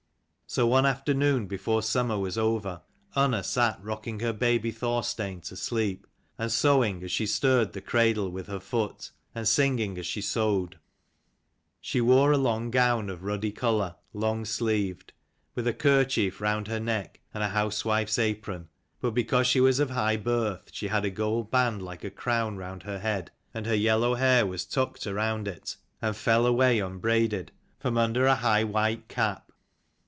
[0.47, 2.81] So one afternoon before summer was over,
[3.15, 6.05] Unna sat rocking her baby Thorstein to sleep,
[6.37, 10.77] and sewing as she stirred the cradle with her foot, and singing as she sewed.
[11.79, 15.13] She wore a long gown of ruddy colour, long sleeved;
[15.55, 18.67] with a kerchief round her neck, and a housewife's apron;
[18.99, 22.57] but because she was of high birth, she had a gold band like a crown
[22.57, 26.81] round her head, and her yellow hair was tucked around it and 3 fell away
[26.81, 29.47] unbraided from under a high white cap.